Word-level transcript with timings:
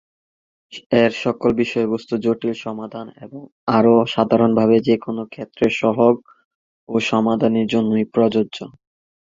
এর 0.93 1.11
সকল 1.23 1.49
বিষয়বস্তু 1.53 2.13
জটিল 2.17 2.53
সমাধান, 2.65 3.07
এবং 3.21 3.41
আরও 3.77 3.93
সাধারণভাবে, 4.07 4.75
যেকোন 4.87 5.17
ক্ষেত্রের 5.25 5.71
সহগ 5.81 6.15
ও 6.89 6.95
সমাধানের 7.11 7.67
জন্যই 7.67 8.05
প্রযোজ্য। 8.13 8.57